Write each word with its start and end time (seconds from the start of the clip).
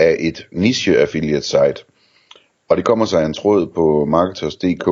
af 0.00 0.16
et 0.20 0.46
niche 0.52 0.98
affiliate 0.98 1.46
site. 1.46 1.84
Og 2.68 2.76
det 2.76 2.84
kommer 2.84 3.04
sig 3.04 3.26
en 3.26 3.34
tråd 3.34 3.66
på 3.66 4.04
Marketers.dk 4.04 4.86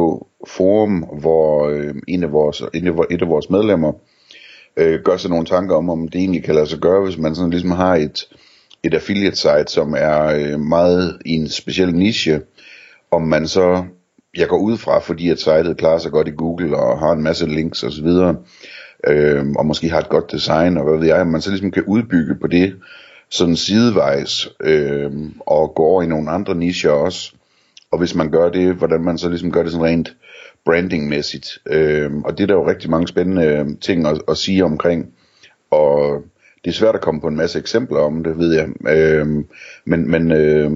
forum, 0.47 1.05
hvor 1.21 1.69
øh, 1.69 1.95
en 2.09 2.25
af 2.25 2.33
vores, 2.33 2.63
en 2.75 2.87
af, 2.87 2.93
et 3.11 3.23
af 3.23 3.29
vores 3.29 3.51
medlemmer 3.51 3.93
øh, 4.77 5.01
gør 5.05 5.17
sig 5.17 5.31
nogle 5.31 5.47
tanker 5.47 5.77
om, 5.77 5.91
om 5.91 6.09
det 6.09 6.19
egentlig 6.19 6.45
kan 6.45 6.55
lade 6.55 6.67
sig 6.67 6.79
gøre, 6.79 7.05
hvis 7.05 7.19
man 7.19 7.35
sådan 7.35 7.51
ligesom 7.51 7.71
har 7.71 7.95
et, 7.95 8.29
et 8.83 8.95
affiliate 8.95 9.37
site, 9.37 9.67
som 9.67 9.95
er 9.99 10.25
øh, 10.25 10.61
meget 10.61 11.19
i 11.27 11.31
en 11.31 11.49
speciel 11.49 11.95
niche, 11.95 12.41
om 13.11 13.23
man 13.23 13.49
så, 13.49 13.85
jeg 14.37 14.49
går 14.49 14.59
ud 14.59 14.77
fra, 14.77 14.99
fordi 14.99 15.31
at 15.31 15.39
sitet 15.39 15.77
klarer 15.77 15.99
sig 15.99 16.13
godt 16.13 16.29
i 16.29 16.37
Google 16.37 16.77
og 16.77 16.99
har 16.99 17.13
en 17.13 17.23
masse 17.23 17.47
links 17.47 17.83
osv., 17.83 18.07
øh, 19.07 19.47
og 19.57 19.67
måske 19.67 19.89
har 19.89 19.99
et 19.99 20.09
godt 20.09 20.33
design, 20.33 20.77
og 20.77 20.85
hvad 20.85 20.99
ved 20.99 21.07
jeg, 21.07 21.27
man 21.27 21.41
så 21.41 21.51
ligesom 21.51 21.71
kan 21.71 21.85
udbygge 21.87 22.35
på 22.41 22.47
det, 22.47 22.75
sådan 23.31 23.57
sidevejs, 23.57 24.49
øh, 24.61 25.13
og 25.41 25.75
gå 25.75 25.83
over 25.83 26.03
i 26.03 26.07
nogle 26.07 26.31
andre 26.31 26.55
nicher 26.55 26.91
også, 26.91 27.33
og 27.91 27.99
hvis 27.99 28.15
man 28.15 28.31
gør 28.31 28.49
det, 28.49 28.75
hvordan 28.75 29.01
man 29.01 29.19
så 29.19 29.29
ligesom 29.29 29.53
gør 29.53 29.63
det 29.63 29.73
sådan 29.73 29.87
rent 29.87 30.17
brandingmæssigt. 30.65 31.59
Øh, 31.67 32.11
og 32.25 32.39
det 32.39 32.43
er 32.43 32.47
der 32.47 32.55
jo 32.55 32.69
rigtig 32.69 32.91
mange 32.91 33.09
spændende 33.09 33.45
øh, 33.45 33.67
ting 33.81 34.07
at, 34.07 34.23
at 34.29 34.37
sige 34.37 34.65
omkring. 34.65 35.07
Og 35.71 36.23
det 36.65 36.71
er 36.71 36.75
svært 36.75 36.95
at 36.95 37.01
komme 37.01 37.21
på 37.21 37.29
en 37.29 37.37
masse 37.37 37.59
eksempler 37.59 37.99
om 37.99 38.25
det, 38.25 38.39
ved 38.39 38.55
jeg. 38.55 38.69
Øh, 38.97 39.27
men, 39.85 40.11
men, 40.11 40.33
øh, 40.33 40.71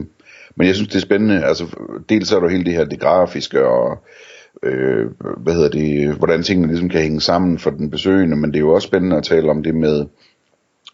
men 0.56 0.66
jeg 0.66 0.74
synes, 0.74 0.88
det 0.88 0.96
er 0.96 1.00
spændende. 1.00 1.44
Altså, 1.44 1.66
dels 2.08 2.32
er 2.32 2.40
der 2.40 2.48
hele 2.48 2.64
det 2.64 2.72
her, 2.72 2.84
det 2.84 3.00
grafiske, 3.00 3.66
og 3.66 3.98
øh, 4.62 5.06
hvad 5.36 5.54
hedder 5.54 5.68
det, 5.68 6.14
hvordan 6.14 6.42
tingene 6.42 6.68
ligesom 6.68 6.88
kan 6.88 7.00
hænge 7.00 7.20
sammen 7.20 7.58
for 7.58 7.70
den 7.70 7.90
besøgende, 7.90 8.36
men 8.36 8.50
det 8.50 8.56
er 8.56 8.60
jo 8.60 8.74
også 8.74 8.86
spændende 8.86 9.16
at 9.16 9.24
tale 9.24 9.50
om 9.50 9.62
det 9.62 9.74
med, 9.74 10.06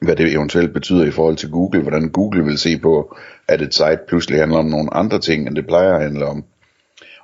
hvad 0.00 0.16
det 0.16 0.32
eventuelt 0.32 0.72
betyder 0.72 1.04
i 1.04 1.10
forhold 1.10 1.36
til 1.36 1.50
Google, 1.50 1.82
hvordan 1.82 2.08
Google 2.08 2.44
vil 2.44 2.58
se 2.58 2.78
på, 2.78 3.16
at 3.48 3.62
et 3.62 3.74
site 3.74 3.98
pludselig 4.08 4.38
handler 4.38 4.58
om 4.58 4.66
nogle 4.66 4.94
andre 4.94 5.18
ting, 5.18 5.46
end 5.46 5.56
det 5.56 5.66
plejer 5.66 5.94
at 5.94 6.02
handle 6.02 6.26
om. 6.26 6.44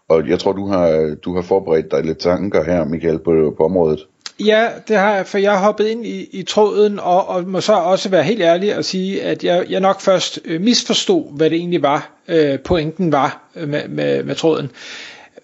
Og 0.08 0.28
jeg 0.28 0.38
tror, 0.38 0.52
du 0.52 0.68
har, 0.68 1.16
du 1.24 1.34
har 1.34 1.42
forberedt 1.42 1.90
dig 1.90 2.04
lidt 2.04 2.18
tanker 2.18 2.64
her, 2.64 2.84
Michael, 2.84 3.18
på, 3.18 3.54
på 3.56 3.64
området. 3.64 4.00
Ja, 4.40 4.68
det 4.88 4.96
har 4.96 5.14
jeg, 5.14 5.26
for 5.26 5.38
jeg 5.38 5.52
har 5.52 5.64
hoppet 5.64 5.86
ind 5.86 6.06
i, 6.06 6.28
i 6.32 6.42
tråden, 6.42 6.98
og, 6.98 7.28
og 7.28 7.48
må 7.48 7.60
så 7.60 7.72
også 7.72 8.08
være 8.08 8.22
helt 8.22 8.42
ærlig 8.42 8.76
og 8.76 8.84
sige, 8.84 9.22
at 9.22 9.44
jeg, 9.44 9.66
jeg 9.70 9.80
nok 9.80 10.00
først 10.00 10.40
øh, 10.44 10.60
misforstod, 10.60 11.36
hvad 11.36 11.50
det 11.50 11.56
egentlig 11.56 11.82
var, 11.82 12.10
øh, 12.28 12.58
pointen 12.58 13.12
var 13.12 13.50
øh, 13.56 13.68
med, 13.68 13.88
med, 13.88 14.24
med 14.24 14.34
tråden 14.34 14.70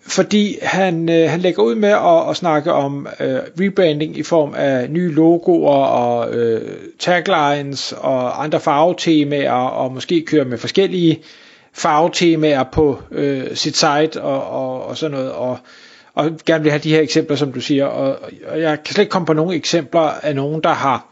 fordi 0.03 0.59
han, 0.62 1.09
øh, 1.09 1.31
han 1.31 1.41
lægger 1.41 1.62
ud 1.62 1.75
med 1.75 1.89
at, 1.89 2.31
at 2.31 2.37
snakke 2.37 2.73
om 2.73 3.06
øh, 3.20 3.39
rebranding 3.61 4.17
i 4.19 4.23
form 4.23 4.55
af 4.56 4.91
nye 4.91 5.12
logoer 5.12 5.84
og 5.84 6.34
øh, 6.34 6.70
taglines 6.98 7.93
og 7.98 8.43
andre 8.45 8.61
farvetemaer 8.61 9.53
og 9.53 9.93
måske 9.93 10.25
køre 10.27 10.45
med 10.45 10.59
forskellige 10.59 11.21
farvetemaer 11.73 12.65
på 12.73 13.03
øh, 13.11 13.56
sit 13.56 13.77
site 13.77 14.23
og, 14.23 14.47
og, 14.51 14.87
og 14.87 14.97
sådan 14.97 15.17
noget. 15.17 15.33
Og, 15.33 15.59
og 16.15 16.31
gerne 16.47 16.62
vil 16.62 16.73
have 16.73 16.83
de 16.83 16.91
her 16.95 17.01
eksempler 17.01 17.37
som 17.37 17.53
du 17.53 17.61
siger. 17.61 17.84
Og, 17.87 18.19
og 18.47 18.61
jeg 18.61 18.78
kan 18.84 18.94
slet 18.94 19.03
ikke 19.03 19.11
komme 19.11 19.27
på 19.27 19.32
nogle 19.32 19.56
eksempler 19.56 20.00
af 20.00 20.34
nogen 20.37 20.62
der 20.62 20.72
har 20.72 21.09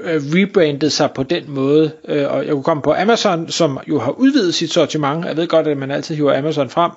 øh, 0.00 0.22
rebrandet 0.34 0.92
sig 0.92 1.10
på 1.14 1.22
den 1.22 1.50
måde. 1.50 1.92
Øh, 2.08 2.32
og 2.32 2.46
jeg 2.46 2.52
kunne 2.52 2.62
komme 2.62 2.82
på 2.82 2.94
Amazon, 2.94 3.48
som 3.48 3.78
jo 3.88 3.98
har 3.98 4.10
udvidet 4.10 4.54
sit 4.54 4.72
sortiment. 4.72 5.24
Jeg 5.24 5.36
ved 5.36 5.46
godt, 5.46 5.66
at 5.66 5.76
man 5.76 5.90
altid 5.90 6.14
hiver 6.14 6.38
Amazon 6.38 6.70
frem. 6.70 6.92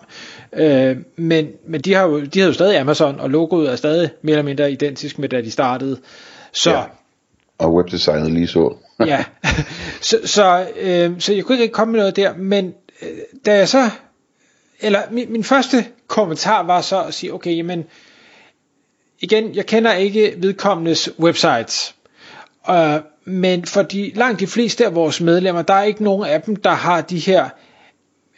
Øh, 0.53 0.97
men 1.15 1.47
men 1.67 1.81
de, 1.81 1.93
har 1.93 2.03
jo, 2.03 2.21
de 2.21 2.39
har 2.39 2.47
jo 2.47 2.53
stadig 2.53 2.77
Amazon, 2.77 3.19
og 3.19 3.29
logoet 3.29 3.71
er 3.71 3.75
stadig 3.75 4.09
mere 4.21 4.33
eller 4.33 4.43
mindre 4.43 4.71
identisk 4.71 5.19
med 5.19 5.29
da 5.29 5.41
de 5.41 5.51
startede. 5.51 5.97
Så, 6.51 6.71
ja. 6.71 6.83
Og 7.57 7.73
webdesignet 7.73 8.31
lige 8.31 8.47
så. 8.47 8.75
ja, 9.05 9.25
så, 10.01 10.19
så, 10.25 10.67
øh, 10.79 11.11
så 11.19 11.33
jeg 11.33 11.45
kunne 11.45 11.61
ikke 11.61 11.73
komme 11.73 11.91
med 11.91 11.99
noget 11.99 12.15
der, 12.15 12.33
men 12.35 12.73
øh, 13.01 13.07
da 13.45 13.55
jeg 13.55 13.69
så, 13.69 13.89
eller 14.79 14.99
min, 15.11 15.31
min 15.31 15.43
første 15.43 15.85
kommentar 16.07 16.63
var 16.63 16.81
så 16.81 17.03
at 17.03 17.13
sige, 17.13 17.33
okay, 17.33 17.57
jamen, 17.57 17.83
igen, 19.19 19.55
jeg 19.55 19.65
kender 19.65 19.93
ikke 19.93 20.33
vedkommendes 20.37 21.09
websites, 21.19 21.95
Øh, 22.69 22.99
men 23.25 23.65
for 23.65 23.81
de, 23.81 24.11
langt 24.15 24.39
de 24.39 24.47
fleste 24.47 24.85
af 24.85 24.95
vores 24.95 25.21
medlemmer, 25.21 25.61
der 25.61 25.73
er 25.73 25.83
ikke 25.83 26.03
nogen 26.03 26.25
af 26.25 26.41
dem, 26.41 26.55
der 26.55 26.69
har 26.71 27.01
de 27.01 27.19
her 27.19 27.49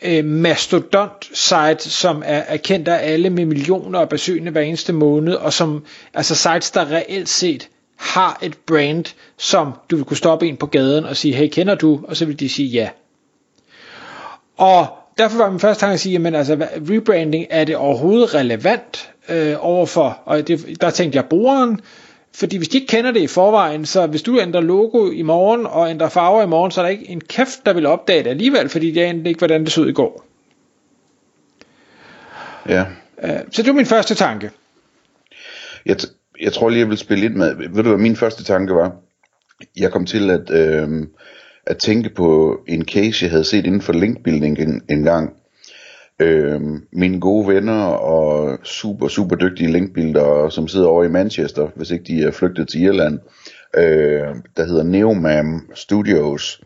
øh, 0.02 0.26
mastodont 0.26 1.30
sites, 1.34 1.94
som 1.94 2.24
er, 2.26 2.38
er 2.38 2.58
kendt 2.58 2.88
af 2.88 3.12
alle 3.14 3.30
med 3.30 3.46
millioner 3.46 4.00
af 4.00 4.10
besøgende 4.10 4.52
hver 4.52 4.62
eneste 4.62 4.94
måned, 4.94 5.34
og 5.34 5.54
som 5.54 5.86
altså 6.14 6.36
sites, 6.36 6.72
der 6.72 6.92
reelt 6.92 7.30
set 7.30 7.70
har 7.96 8.40
et 8.42 8.58
brand, 8.68 9.06
som 9.38 9.74
du 9.92 9.96
vil 9.96 10.06
kunne 10.06 10.18
stoppe 10.18 10.48
en 10.48 10.58
på 10.58 10.66
gaden 10.66 11.06
og 11.06 11.18
sige, 11.18 11.34
hey, 11.36 11.48
kender 11.48 11.76
du? 11.76 12.00
Og 12.08 12.18
så 12.18 12.26
vil 12.26 12.40
de 12.40 12.50
sige 12.50 12.68
ja. 12.68 12.90
Og 14.58 14.88
derfor 15.18 15.38
var 15.38 15.50
min 15.50 15.60
første 15.60 15.82
tanke 15.82 15.94
at 15.94 16.00
sige, 16.00 16.14
jamen 16.14 16.36
altså, 16.36 16.68
rebranding, 16.90 17.46
er 17.50 17.64
det 17.64 17.76
overhovedet 17.76 18.34
relevant 18.34 19.12
øh, 19.30 19.56
overfor, 19.60 20.20
og 20.26 20.48
det, 20.48 20.82
der 20.82 20.90
tænkte 20.90 21.16
jeg 21.16 21.26
brugeren, 21.26 21.82
fordi 22.36 22.58
hvis 22.58 22.70
de 22.70 22.78
ikke 22.78 22.88
kender 22.88 23.12
det 23.12 23.22
i 23.22 23.28
forvejen, 23.28 23.86
så 23.86 24.08
hvis 24.08 24.22
du 24.22 24.40
ændrer 24.40 24.62
logo 24.62 25.12
i 25.12 25.22
morgen 25.22 25.66
og 25.66 25.90
ændrer 25.90 26.10
farver 26.10 26.44
i 26.44 26.48
morgen, 26.48 26.72
så 26.72 26.82
er 26.82 26.86
der 26.86 26.90
ikke 26.90 27.10
en 27.10 27.22
kæft, 27.22 27.66
der 27.66 27.74
vil 27.74 27.86
opdage 27.86 28.24
det 28.24 28.30
alligevel, 28.30 28.70
fordi 28.70 28.92
det 28.92 29.04
er 29.04 29.28
ikke, 29.28 29.38
hvordan 29.38 29.64
det 29.64 29.72
så 29.72 29.82
ud 29.82 29.90
i 29.90 29.94
går. 29.94 30.26
Ja. 32.70 32.86
Øh, 33.24 33.40
så 33.52 33.62
det 33.62 33.68
var 33.68 33.74
min 33.74 33.86
første 33.86 34.16
tanke. 34.16 34.52
Jeg, 35.86 35.98
jeg 36.42 36.54
tror 36.54 36.70
lige, 36.70 36.80
jeg 36.80 36.90
vil 36.90 36.98
spille 36.98 37.22
lidt 37.22 37.36
med. 37.36 37.56
Ved 37.56 37.84
du, 37.84 37.90
hvad 37.90 37.98
min 37.98 38.16
første 38.16 38.44
tanke 38.44 38.74
var? 38.74 38.96
Jeg 39.78 39.92
kom 39.92 40.06
til 40.06 40.30
at, 40.30 40.50
øh, 40.50 41.08
at 41.66 41.78
tænke 41.78 42.10
på 42.10 42.60
en 42.68 42.86
case, 42.86 43.26
jeg 43.26 43.32
havde 43.32 43.44
set 43.44 43.66
inden 43.66 43.82
for 43.82 43.94
linkbuilding 43.94 44.60
en, 44.60 44.82
en 44.90 45.04
gang, 45.04 45.34
Øh, 46.20 46.62
mine 46.92 47.20
gode 47.20 47.48
venner 47.48 47.84
og 47.84 48.58
super, 48.64 49.08
super 49.08 49.36
dygtige 49.36 49.72
linkbuildere, 49.72 50.52
som 50.52 50.68
sidder 50.68 50.88
over 50.88 51.04
i 51.04 51.10
Manchester, 51.10 51.68
hvis 51.76 51.92
ikke 51.92 52.04
de 52.04 52.24
er 52.24 52.32
flygtet 52.32 52.68
til 52.68 52.82
Irland, 52.82 53.20
øh, 53.78 54.36
der 54.58 54.66
hedder 54.66 54.84
Neomam 54.84 55.70
Studios, 55.74 56.62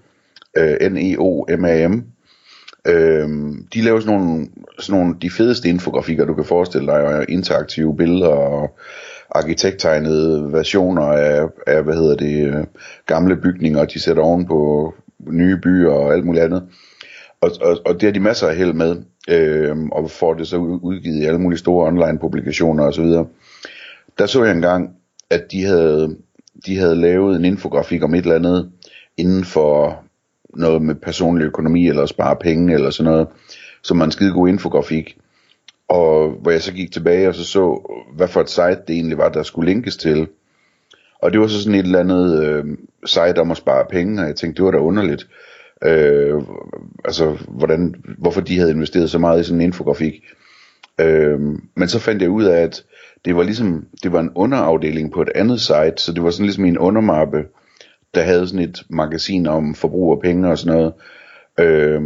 øh, 0.57 0.91
N-E-O-M-A-M. 0.91 2.03
Øh, 2.87 3.29
de 3.73 3.81
laver 3.81 3.99
sådan 3.99 4.19
nogle, 4.19 4.47
sådan 4.79 4.99
nogle, 4.99 5.15
de 5.21 5.29
fedeste 5.29 5.69
infografikker, 5.69 6.25
du 6.25 6.33
kan 6.33 6.45
forestille 6.45 6.87
dig, 6.87 7.03
og 7.03 7.25
interaktive 7.29 7.97
billeder 7.97 8.27
og 8.27 8.77
arkitekttegnede 9.29 10.53
versioner 10.53 11.03
af, 11.03 11.47
af 11.67 11.83
hvad 11.83 11.93
hedder 11.93 12.15
det, 12.15 12.67
gamle 13.05 13.35
bygninger, 13.35 13.85
de 13.85 13.99
sætter 13.99 14.23
oven 14.23 14.45
på 14.45 14.93
nye 15.19 15.57
byer 15.57 15.91
og 15.91 16.13
alt 16.13 16.25
muligt 16.25 16.43
andet. 16.43 16.63
Og, 17.41 17.51
og, 17.61 17.77
og 17.85 17.93
det 17.93 18.03
har 18.03 18.11
de 18.11 18.19
masser 18.19 18.47
af 18.47 18.55
held 18.55 18.73
med 18.73 18.95
øh, 19.27 19.77
og 19.91 20.11
får 20.11 20.33
det 20.33 20.47
så 20.47 20.57
udgivet 20.57 21.23
i 21.23 21.25
alle 21.25 21.39
mulige 21.39 21.59
store 21.59 21.87
online 21.87 22.19
publikationer 22.19 22.83
osv. 22.83 23.05
Der 24.17 24.25
så 24.25 24.43
jeg 24.43 24.55
engang, 24.55 24.89
at 25.29 25.51
de 25.51 25.63
havde, 25.63 26.17
de 26.65 26.77
havde 26.77 26.95
lavet 26.95 27.35
en 27.35 27.45
infografik 27.45 28.03
om 28.03 28.13
et 28.13 28.21
eller 28.21 28.35
andet 28.35 28.71
inden 29.17 29.43
for 29.43 30.03
noget 30.49 30.81
med 30.81 30.95
personlig 30.95 31.45
økonomi 31.45 31.87
eller 31.87 32.05
spare 32.05 32.35
penge 32.35 32.73
eller 32.73 32.89
sådan 32.89 33.11
noget, 33.11 33.27
som 33.83 33.99
var 33.99 34.05
en 34.05 34.11
skide 34.11 34.33
god 34.33 34.47
infografik. 34.47 35.17
Og 35.87 36.29
hvor 36.29 36.51
jeg 36.51 36.61
så 36.61 36.73
gik 36.73 36.91
tilbage 36.91 37.27
og 37.27 37.35
så 37.35 37.43
så, 37.43 37.91
hvad 38.15 38.27
for 38.27 38.41
et 38.41 38.49
site 38.49 38.81
det 38.87 38.95
egentlig 38.95 39.17
var, 39.17 39.29
der 39.29 39.43
skulle 39.43 39.71
linkes 39.71 39.97
til. 39.97 40.27
Og 41.21 41.31
det 41.31 41.39
var 41.39 41.47
så 41.47 41.63
sådan 41.63 41.79
et 41.79 41.85
eller 41.85 41.99
andet 41.99 42.43
øh, 42.43 42.65
site 43.05 43.41
om 43.41 43.51
at 43.51 43.57
spare 43.57 43.85
penge, 43.89 44.21
og 44.21 44.27
jeg 44.27 44.35
tænkte, 44.35 44.57
det 44.57 44.65
var 44.65 44.71
da 44.71 44.77
underligt. 44.77 45.27
Øh, 45.83 46.41
altså, 47.05 47.37
hvordan, 47.47 47.95
hvorfor 48.17 48.41
de 48.41 48.57
havde 48.57 48.71
investeret 48.71 49.09
så 49.09 49.19
meget 49.19 49.41
i 49.41 49.43
sådan 49.43 49.61
en 49.61 49.67
infografik. 49.67 50.13
Øh, 50.99 51.39
men 51.75 51.87
så 51.87 51.99
fandt 51.99 52.21
jeg 52.21 52.29
ud 52.29 52.43
af, 52.43 52.61
at 52.61 52.83
det 53.25 53.35
var 53.35 53.43
ligesom, 53.43 53.85
det 54.03 54.11
var 54.11 54.19
en 54.19 54.31
underafdeling 54.35 55.11
på 55.11 55.21
et 55.21 55.29
andet 55.35 55.61
site, 55.61 55.93
så 55.97 56.13
det 56.13 56.23
var 56.23 56.29
sådan 56.29 56.45
ligesom 56.45 56.65
en 56.65 56.77
undermappe, 56.77 57.45
der 58.13 58.21
havde 58.21 58.47
sådan 58.47 58.69
et 58.69 58.83
magasin 58.89 59.47
om 59.47 59.75
forbrug 59.75 60.11
af 60.11 60.19
penge 60.21 60.49
og 60.49 60.57
sådan 60.57 60.77
noget. 60.77 60.93
Øh, 61.59 62.01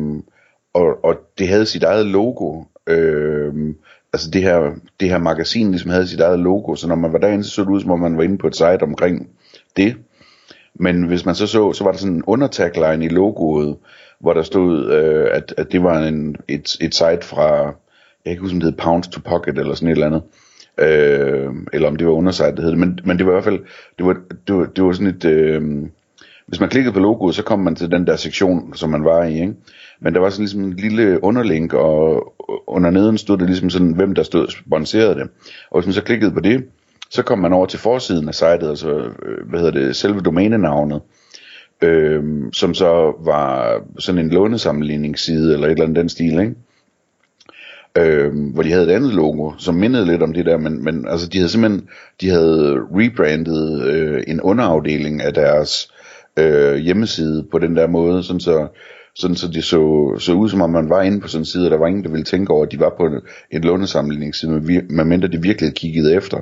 og, 0.73 1.05
og 1.05 1.15
det 1.37 1.47
havde 1.47 1.65
sit 1.65 1.83
eget 1.83 2.05
logo. 2.05 2.63
Øh, 2.87 3.53
altså 4.13 4.29
det 4.31 4.41
her, 4.41 4.71
det 4.99 5.09
her 5.09 5.17
magasin 5.17 5.71
ligesom 5.71 5.91
havde 5.91 6.07
sit 6.07 6.19
eget 6.19 6.39
logo, 6.39 6.75
så 6.75 6.87
når 6.87 6.95
man 6.95 7.13
var 7.13 7.19
derinde, 7.19 7.43
så 7.43 7.49
så 7.49 7.61
det 7.61 7.69
ud 7.69 7.81
som 7.81 7.91
om 7.91 7.99
man 7.99 8.17
var 8.17 8.23
inde 8.23 8.37
på 8.37 8.47
et 8.47 8.55
site 8.55 8.83
omkring 8.83 9.29
det. 9.77 9.95
Men 10.81 11.03
hvis 11.03 11.25
man 11.25 11.35
så 11.35 11.47
så, 11.47 11.73
så 11.73 11.83
var 11.83 11.91
der 11.91 11.97
sådan 11.97 12.15
en 12.15 12.23
undertagline 12.27 13.05
i 13.05 13.09
logoet, 13.09 13.75
hvor 14.19 14.33
der 14.33 14.43
stod, 14.43 14.91
øh, 14.91 15.27
at, 15.31 15.53
at 15.57 15.71
det 15.71 15.83
var 15.83 15.99
en, 15.99 16.35
et, 16.47 16.77
et 16.81 16.95
site 16.95 17.21
fra, 17.21 17.51
jeg 17.55 17.73
kan 18.25 18.31
ikke 18.31 18.41
huske, 18.41 18.55
om 18.55 18.59
det 18.59 18.69
hed 18.69 18.77
Pounds 18.77 19.07
to 19.07 19.21
Pocket 19.25 19.57
eller 19.57 19.75
sådan 19.75 19.87
et 19.87 19.91
eller 19.91 20.05
andet. 20.05 20.21
Øh, 20.77 21.49
eller 21.73 21.87
om 21.87 21.95
det 21.95 22.07
var 22.07 22.13
undersite, 22.13 22.51
det 22.51 22.63
hed 22.63 22.75
men, 22.75 22.99
men 23.05 23.17
det 23.17 23.25
var 23.25 23.31
i 23.31 23.35
hvert 23.35 23.43
fald, 23.43 23.59
det 23.97 24.05
var, 24.05 24.17
det 24.47 24.55
var, 24.55 24.65
det 24.65 24.83
var 24.83 24.91
sådan 24.91 25.07
et, 25.07 25.25
øh, 25.25 25.61
hvis 26.47 26.59
man 26.59 26.69
klikkede 26.69 26.93
på 26.93 26.99
logoet, 26.99 27.35
så 27.35 27.43
kom 27.43 27.59
man 27.59 27.75
til 27.75 27.91
den 27.91 28.07
der 28.07 28.15
sektion, 28.15 28.75
som 28.75 28.89
man 28.89 29.03
var 29.03 29.23
i, 29.23 29.33
ikke? 29.33 29.53
Men 29.99 30.13
der 30.13 30.19
var 30.19 30.29
sådan 30.29 30.43
ligesom 30.43 30.63
en 30.63 30.73
lille 30.73 31.23
underlink, 31.23 31.73
og 31.73 32.33
under 32.67 32.89
neden 32.89 33.17
stod 33.17 33.37
det 33.37 33.47
ligesom 33.47 33.69
sådan, 33.69 33.93
hvem 33.93 34.15
der 34.15 34.23
stod 34.23 34.47
sponsorerede 34.47 35.15
det. 35.15 35.29
Og 35.71 35.79
hvis 35.79 35.87
man 35.87 35.93
så 35.93 36.03
klikkede 36.03 36.31
på 36.31 36.39
det, 36.39 36.63
så 37.11 37.23
kom 37.23 37.39
man 37.39 37.53
over 37.53 37.65
til 37.65 37.79
forsiden 37.79 38.27
af 38.27 38.35
sitet, 38.35 38.69
altså, 38.69 38.89
øh, 39.25 39.49
hvad 39.49 39.59
hedder 39.59 39.79
det, 39.79 39.95
selve 39.95 40.19
domænenavnet, 40.19 41.01
øh, 41.81 42.23
som 42.53 42.73
så 42.73 43.13
var 43.19 43.81
sådan 43.99 44.19
en 44.19 44.29
lånesammenligningsside, 44.29 45.53
eller 45.53 45.67
et 45.67 45.71
eller 45.71 45.83
andet 45.83 45.97
den 45.97 46.09
stil, 46.09 46.39
ikke? 46.39 46.55
Øh, 47.97 48.53
hvor 48.53 48.63
de 48.63 48.71
havde 48.71 48.85
et 48.85 48.95
andet 48.95 49.13
logo, 49.13 49.51
som 49.57 49.75
mindede 49.75 50.05
lidt 50.05 50.23
om 50.23 50.33
det 50.33 50.45
der, 50.45 50.57
men, 50.57 50.83
men 50.83 51.07
altså, 51.07 51.27
de 51.27 51.37
havde 51.37 51.49
simpelthen, 51.49 51.87
de 52.21 52.29
havde 52.29 52.79
rebrandet 52.91 53.83
øh, 53.87 54.23
en 54.27 54.41
underafdeling 54.41 55.21
af 55.21 55.33
deres 55.33 55.91
øh, 56.39 56.75
hjemmeside 56.75 57.45
på 57.51 57.59
den 57.59 57.75
der 57.75 57.87
måde, 57.87 58.23
sådan 58.23 58.39
så, 58.39 58.67
sådan 59.15 59.35
så 59.35 59.47
det 59.47 59.63
så, 59.63 60.13
så 60.19 60.33
ud 60.33 60.49
som 60.49 60.61
om 60.61 60.69
man 60.69 60.89
var 60.89 61.01
inde 61.01 61.19
på 61.19 61.27
sådan 61.27 61.41
en 61.41 61.45
side, 61.45 61.67
og 61.67 61.71
der 61.71 61.77
var 61.77 61.87
ingen, 61.87 62.03
der 62.03 62.09
ville 62.09 62.23
tænke 62.23 62.53
over, 62.53 62.65
at 62.65 62.71
de 62.71 62.79
var 62.79 62.93
på 62.97 63.05
en, 63.05 63.21
en 63.51 63.61
lånesammenligningsside, 63.61 64.51
medmindre 64.89 65.27
de 65.27 65.41
virkelig 65.41 65.73
kiggede 65.73 66.15
efter. 66.15 66.37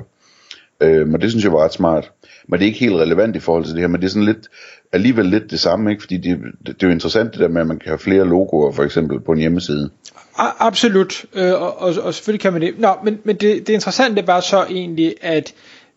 Øh, 0.80 1.08
men 1.08 1.20
det 1.20 1.30
synes 1.30 1.44
jeg 1.44 1.52
var 1.52 1.64
ret 1.64 1.72
smart. 1.72 2.12
Men 2.48 2.58
det 2.58 2.64
er 2.64 2.68
ikke 2.68 2.80
helt 2.80 2.96
relevant 2.96 3.36
i 3.36 3.40
forhold 3.40 3.64
til 3.64 3.72
det 3.72 3.80
her, 3.80 3.88
men 3.88 4.00
det 4.00 4.06
er 4.06 4.10
sådan 4.10 4.26
lidt, 4.26 4.48
alligevel 4.92 5.26
lidt 5.26 5.50
det 5.50 5.60
samme, 5.60 5.90
ikke? 5.90 6.02
fordi 6.02 6.16
det, 6.16 6.38
det, 6.66 6.66
det 6.66 6.82
er 6.82 6.86
jo 6.86 6.92
interessant 6.92 7.32
det 7.32 7.40
der 7.40 7.48
med, 7.48 7.60
at 7.60 7.66
man 7.66 7.78
kan 7.78 7.88
have 7.88 7.98
flere 7.98 8.28
logoer 8.28 8.72
for 8.72 8.84
eksempel 8.84 9.20
på 9.20 9.32
en 9.32 9.38
hjemmeside. 9.38 9.90
A- 10.38 10.66
absolut, 10.66 11.24
øh, 11.34 11.52
og, 11.52 11.80
og, 11.80 11.94
og 12.02 12.14
selvfølgelig 12.14 12.40
kan 12.40 12.52
man 12.52 12.62
det. 12.62 12.74
Nå, 12.78 12.94
men, 13.04 13.18
men 13.24 13.36
det, 13.36 13.66
det 13.66 13.72
interessante 13.72 14.26
var 14.26 14.40
så 14.40 14.64
egentlig, 14.70 15.14
at 15.20 15.54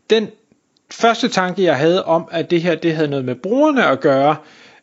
den 0.09 0.27
første 0.91 1.27
tanke, 1.27 1.63
jeg 1.63 1.77
havde 1.77 2.05
om, 2.05 2.27
at 2.31 2.51
det 2.51 2.61
her 2.61 2.75
det 2.75 2.95
havde 2.95 3.07
noget 3.07 3.25
med 3.25 3.35
brugerne 3.35 3.85
at 3.85 3.99
gøre, 3.99 4.35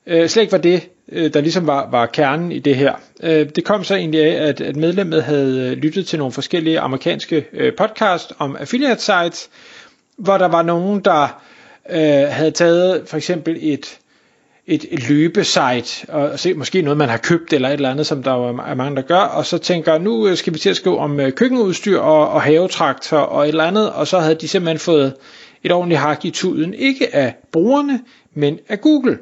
øh, 0.06 0.28
slet 0.28 0.42
ikke 0.42 0.52
var 0.52 0.58
det, 0.58 0.88
øh, 1.12 1.34
der 1.34 1.40
ligesom 1.40 1.66
var, 1.66 1.90
var 1.90 2.06
kernen 2.06 2.52
i 2.52 2.58
det 2.58 2.76
her. 2.76 2.94
Øh, 3.22 3.48
det 3.56 3.64
kom 3.64 3.84
så 3.84 3.94
egentlig 3.94 4.20
af, 4.20 4.48
at, 4.48 4.60
at 4.60 4.76
medlemmet 4.76 5.22
havde 5.22 5.70
øh, 5.70 5.76
lyttet 5.76 6.06
til 6.06 6.18
nogle 6.18 6.32
forskellige 6.32 6.80
amerikanske 6.80 7.46
øh, 7.52 7.72
podcast 7.76 8.32
om 8.38 8.56
affiliate 8.56 9.02
sites, 9.02 9.50
hvor 10.20 10.38
der 10.38 10.48
var 10.48 10.62
nogen, 10.62 11.00
der 11.00 11.42
øh, 11.90 12.28
havde 12.30 12.50
taget 12.50 13.02
for 13.08 13.16
eksempel 13.16 13.58
et, 13.60 13.98
et, 14.66 14.84
et 14.90 15.08
løbesite, 15.08 16.08
og 16.08 16.38
se, 16.38 16.54
måske 16.54 16.82
noget, 16.82 16.96
man 16.96 17.08
har 17.08 17.16
købt, 17.16 17.52
eller 17.52 17.68
et 17.68 17.72
eller 17.72 17.90
andet, 17.90 18.06
som 18.06 18.22
der 18.22 18.48
er 18.48 18.74
mange, 18.74 18.96
der 18.96 19.02
gør, 19.02 19.20
og 19.20 19.46
så 19.46 19.58
tænker, 19.58 19.98
nu 19.98 20.28
øh, 20.28 20.36
skal 20.36 20.54
vi 20.54 20.58
til 20.58 20.70
at 20.70 20.76
skrive 20.76 20.98
om 20.98 21.20
øh, 21.20 21.32
køkkenudstyr 21.32 21.98
og, 21.98 22.28
og 22.28 22.42
havetraktor 22.42 23.18
og 23.18 23.44
et 23.44 23.48
eller 23.48 23.64
andet, 23.64 23.92
og 23.92 24.06
så 24.06 24.18
havde 24.18 24.34
de 24.34 24.48
simpelthen 24.48 24.78
fået 24.78 25.14
et 25.62 25.72
ordentligt 25.72 26.00
hak 26.00 26.24
i 26.24 26.30
tuden, 26.30 26.74
ikke 26.74 27.14
af 27.14 27.34
brugerne, 27.52 28.00
men 28.34 28.58
af 28.68 28.80
Google. 28.80 29.18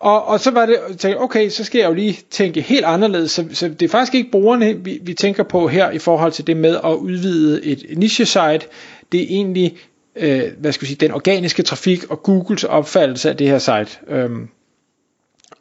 Og, 0.00 0.24
og 0.24 0.40
så 0.40 0.50
var 0.50 0.66
det, 0.66 0.76
jeg 0.88 0.98
tænkte, 0.98 1.20
okay, 1.20 1.48
så 1.48 1.64
skal 1.64 1.78
jeg 1.78 1.88
jo 1.88 1.94
lige 1.94 2.18
tænke 2.30 2.60
helt 2.60 2.84
anderledes, 2.84 3.30
så, 3.30 3.46
så 3.52 3.68
det 3.68 3.82
er 3.82 3.88
faktisk 3.88 4.14
ikke 4.14 4.30
brugerne, 4.30 4.84
vi, 4.84 4.98
vi 5.02 5.14
tænker 5.14 5.42
på 5.42 5.68
her 5.68 5.90
i 5.90 5.98
forhold 5.98 6.32
til 6.32 6.46
det 6.46 6.56
med 6.56 6.76
at 6.84 6.94
udvide 6.94 7.64
et 7.64 7.84
niche-site, 7.96 8.66
det 9.12 9.22
er 9.22 9.26
egentlig, 9.28 9.76
øh, 10.16 10.42
hvad 10.58 10.72
skal 10.72 10.82
vi 10.82 10.86
sige, 10.86 10.96
den 11.06 11.12
organiske 11.12 11.62
trafik 11.62 12.10
og 12.10 12.22
Googles 12.22 12.64
opfattelse 12.64 13.30
af 13.30 13.36
det 13.36 13.48
her 13.48 13.58
site. 13.58 13.98
Øhm, 14.08 14.48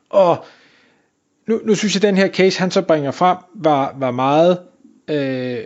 og 0.10 0.46
nu, 1.48 1.60
nu 1.66 1.76
synes 1.76 1.96
jeg, 1.96 2.04
at 2.04 2.08
den 2.08 2.18
her 2.18 2.28
case, 2.30 2.60
han 2.60 2.72
så 2.72 2.82
bringer 2.82 3.12
frem, 3.12 3.38
var, 3.56 3.96
var 4.00 4.12
meget, 4.12 4.60
øh, 5.08 5.58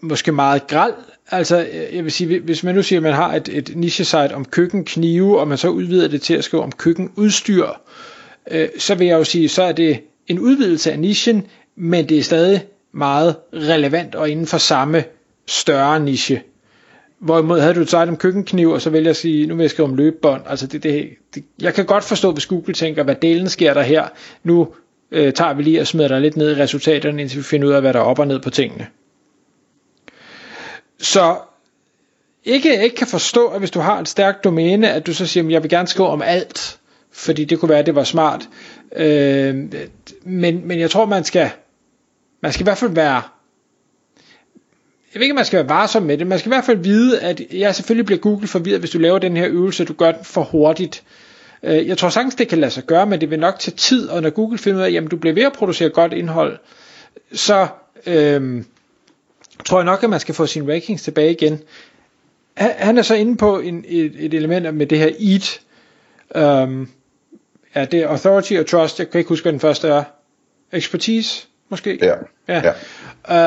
måske 0.00 0.32
meget 0.32 0.66
græld. 0.66 0.94
Altså, 1.30 1.66
øh, 1.72 1.96
jeg 1.96 2.04
vil 2.04 2.12
sige, 2.12 2.40
hvis 2.40 2.64
man 2.64 2.74
nu 2.74 2.82
siger, 2.82 2.98
at 2.98 3.02
man 3.02 3.12
har 3.12 3.34
et, 3.34 3.48
et 3.52 3.76
niche-site 3.76 4.34
om 4.34 4.44
køkkenknive, 4.44 5.40
og 5.40 5.48
man 5.48 5.58
så 5.58 5.68
udvider 5.68 6.08
det 6.08 6.22
til 6.22 6.34
at 6.34 6.44
skrive 6.44 6.62
om 6.62 6.72
køkkenudstyr, 6.72 7.66
øh, 7.66 7.74
øh, 8.50 8.68
så 8.78 8.94
vil 8.94 9.06
jeg 9.06 9.18
jo 9.18 9.24
sige, 9.24 9.48
så 9.48 9.62
er 9.62 9.72
det 9.72 10.00
en 10.26 10.38
udvidelse 10.38 10.92
af 10.92 10.98
nichen, 10.98 11.46
men 11.76 12.08
det 12.08 12.18
er 12.18 12.22
stadig 12.22 12.64
meget 12.92 13.36
relevant 13.52 14.14
og 14.14 14.30
inden 14.30 14.46
for 14.46 14.58
samme 14.58 15.04
større 15.46 16.00
niche. 16.00 16.42
Hvorimod 17.18 17.60
havde 17.60 17.74
du 17.74 17.80
et 17.80 17.88
site 17.90 17.98
om 17.98 18.16
køkkenkniv, 18.16 18.70
og 18.70 18.82
så 18.82 18.90
vælger 18.90 19.06
jeg 19.06 19.10
at 19.10 19.16
sige, 19.16 19.46
nu 19.46 19.54
vil 19.54 19.62
jeg 19.62 19.70
skrive 19.70 19.88
om 19.88 19.94
løbebånd. 19.94 20.42
Altså 20.46 20.66
det, 20.66 20.82
det, 20.82 21.08
det, 21.34 21.44
jeg 21.60 21.74
kan 21.74 21.86
godt 21.86 22.04
forstå, 22.04 22.32
hvis 22.32 22.46
Google 22.46 22.74
tænker, 22.74 23.02
hvad 23.02 23.14
delen 23.14 23.48
sker 23.48 23.74
der 23.74 23.82
her. 23.82 24.08
Nu 24.44 24.68
øh, 25.10 25.32
tager 25.32 25.54
vi 25.54 25.62
lige 25.62 25.80
og 25.80 25.86
smider 25.86 26.08
dig 26.08 26.20
lidt 26.20 26.36
ned 26.36 26.56
i 26.56 26.62
resultaterne, 26.62 27.20
indtil 27.20 27.38
vi 27.38 27.42
finder 27.42 27.68
ud 27.68 27.72
af, 27.72 27.80
hvad 27.80 27.92
der 27.92 27.98
er 28.00 28.04
op 28.04 28.18
og 28.18 28.26
ned 28.26 28.40
på 28.40 28.50
tingene. 28.50 28.86
Så 30.98 31.36
ikke, 32.44 32.82
ikke 32.84 32.96
kan 32.96 33.06
forstå, 33.06 33.46
at 33.46 33.58
hvis 33.58 33.70
du 33.70 33.80
har 33.80 34.00
et 34.00 34.08
stærkt 34.08 34.44
domæne, 34.44 34.90
at 34.90 35.06
du 35.06 35.14
så 35.14 35.26
siger, 35.26 35.44
at 35.44 35.50
jeg 35.50 35.62
vil 35.62 35.70
gerne 35.70 35.88
skrive 35.88 36.08
om 36.08 36.22
alt 36.22 36.78
fordi 37.12 37.44
det 37.44 37.58
kunne 37.58 37.68
være, 37.68 37.78
at 37.78 37.86
det 37.86 37.94
var 37.94 38.04
smart. 38.04 38.48
Øh, 38.96 39.56
men, 40.22 40.68
men 40.68 40.80
jeg 40.80 40.90
tror, 40.90 41.04
man 41.04 41.24
skal, 41.24 41.50
man 42.40 42.52
skal 42.52 42.62
i 42.62 42.64
hvert 42.64 42.78
fald 42.78 42.90
være, 42.90 43.22
jeg 45.14 45.20
ved 45.20 45.22
ikke, 45.22 45.32
om 45.32 45.36
man 45.36 45.44
skal 45.44 45.56
være 45.56 45.68
varsom 45.68 46.02
med 46.02 46.18
det, 46.18 46.26
man 46.26 46.38
skal 46.38 46.48
i 46.48 46.54
hvert 46.54 46.64
fald 46.64 46.78
vide, 46.78 47.20
at 47.20 47.40
jeg 47.52 47.74
selvfølgelig 47.74 48.06
bliver 48.06 48.18
Google 48.18 48.48
forvirret, 48.48 48.80
hvis 48.80 48.90
du 48.90 48.98
laver 48.98 49.18
den 49.18 49.36
her 49.36 49.48
øvelse, 49.48 49.84
du 49.84 49.92
gør 49.92 50.12
den 50.12 50.24
for 50.24 50.42
hurtigt. 50.42 51.02
Øh, 51.62 51.88
jeg 51.88 51.98
tror 51.98 52.08
sagtens, 52.08 52.34
det 52.34 52.48
kan 52.48 52.58
lade 52.58 52.70
sig 52.70 52.84
gøre, 52.84 53.06
men 53.06 53.20
det 53.20 53.30
vil 53.30 53.40
nok 53.40 53.58
tage 53.58 53.76
tid, 53.76 54.08
og 54.08 54.22
når 54.22 54.30
Google 54.30 54.58
finder 54.58 54.78
ud 54.78 54.84
af, 54.84 55.02
at 55.02 55.10
du 55.10 55.16
bliver 55.16 55.34
ved 55.34 55.42
at 55.42 55.52
producere 55.52 55.88
godt 55.88 56.12
indhold, 56.12 56.58
så 57.32 57.66
øh, 58.06 58.64
tror 59.64 59.78
jeg 59.78 59.84
nok, 59.84 60.02
at 60.02 60.10
man 60.10 60.20
skal 60.20 60.34
få 60.34 60.46
sine 60.46 60.72
rankings 60.72 61.02
tilbage 61.02 61.32
igen. 61.32 61.60
Han 62.56 62.98
er 62.98 63.02
så 63.02 63.14
inde 63.14 63.36
på 63.36 63.58
en, 63.58 63.84
et, 63.88 64.12
et 64.18 64.34
element 64.34 64.74
med 64.74 64.86
det 64.86 64.98
her 64.98 65.10
EAT, 65.20 65.60
Um, 66.34 66.88
Ja, 67.74 67.84
det 67.84 68.00
er 68.00 68.08
authority 68.08 68.52
og 68.52 68.66
trust. 68.66 68.98
Jeg 68.98 69.10
kan 69.10 69.18
ikke 69.18 69.28
huske, 69.28 69.44
hvad 69.44 69.52
den 69.52 69.60
første 69.60 69.88
er. 69.88 70.04
Expertise, 70.72 71.46
måske? 71.68 71.98
Ja. 72.02 72.14
ja. 72.48 72.62
ja. 72.64 72.72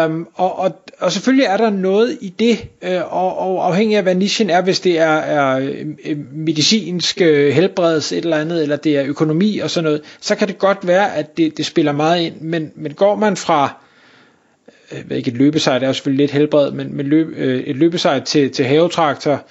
Um, 0.06 0.28
og, 0.34 0.60
og, 0.60 0.84
og 1.00 1.12
selvfølgelig 1.12 1.46
er 1.46 1.58
der 1.58 1.70
noget 1.70 2.18
i 2.22 2.30
det, 2.30 2.68
øh, 2.82 3.14
og, 3.14 3.38
og 3.38 3.68
afhængig 3.68 3.98
af 3.98 4.04
hvad 4.04 4.16
nichen 4.16 4.50
er, 4.50 4.62
hvis 4.62 4.80
det 4.80 5.00
er, 5.00 5.16
er 5.16 5.60
øh, 6.06 6.18
medicinsk 6.34 7.22
øh, 7.22 7.54
helbredelse 7.54 8.18
et 8.18 8.24
eller 8.24 8.38
andet, 8.38 8.64
eller 8.64 8.76
det 8.76 8.98
er 8.98 9.04
økonomi 9.06 9.60
og 9.60 9.70
sådan 9.70 9.84
noget, 9.84 10.02
så 10.22 10.36
kan 10.36 10.48
det 10.48 10.58
godt 10.58 10.88
være, 10.88 11.16
at 11.16 11.38
det, 11.38 11.58
det 11.58 11.66
spiller 11.66 11.92
meget 11.92 12.22
ind, 12.22 12.42
men, 12.42 12.72
men 12.76 12.94
går 12.94 13.16
man 13.16 13.38
fra 13.38 13.78
øh, 14.92 15.18
ikke 15.18 15.32
et 15.32 15.38
løbesejt, 15.38 15.82
det 15.82 15.86
er 15.86 15.90
jo 15.90 15.94
selvfølgelig 15.94 16.24
lidt 16.24 16.32
helbred, 16.32 16.72
men, 16.72 16.98
men 16.98 17.06
løb, 17.06 17.28
øh, 17.38 17.64
et 17.64 17.76
løbesejt 17.76 18.24
til, 18.24 18.52
til 18.52 18.66
havetraktor, 18.66 19.44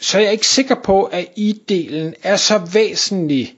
så 0.00 0.18
er 0.18 0.22
jeg 0.22 0.32
ikke 0.32 0.46
sikker 0.46 0.74
på, 0.84 1.04
at 1.04 1.26
i-delen 1.36 2.12
er 2.22 2.36
så 2.36 2.60
væsentlig, 2.72 3.54